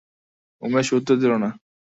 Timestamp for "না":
1.43-1.49